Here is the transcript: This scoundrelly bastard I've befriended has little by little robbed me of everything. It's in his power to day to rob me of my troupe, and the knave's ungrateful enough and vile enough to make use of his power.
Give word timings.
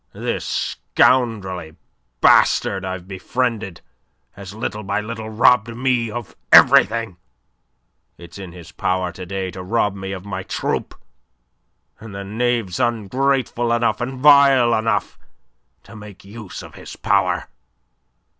This 0.13 0.47
scoundrelly 0.95 1.75
bastard 2.21 2.83
I've 2.83 3.07
befriended 3.07 3.81
has 4.31 4.51
little 4.55 4.81
by 4.81 4.99
little 4.99 5.29
robbed 5.29 5.75
me 5.75 6.09
of 6.09 6.35
everything. 6.51 7.17
It's 8.17 8.39
in 8.39 8.51
his 8.51 8.71
power 8.71 9.11
to 9.11 9.27
day 9.27 9.51
to 9.51 9.61
rob 9.61 9.95
me 9.95 10.11
of 10.11 10.25
my 10.25 10.41
troupe, 10.41 10.95
and 11.99 12.15
the 12.15 12.23
knave's 12.23 12.79
ungrateful 12.79 13.71
enough 13.71 14.01
and 14.01 14.17
vile 14.19 14.73
enough 14.73 15.19
to 15.83 15.95
make 15.95 16.25
use 16.25 16.63
of 16.63 16.73
his 16.73 16.95
power. 16.95 17.47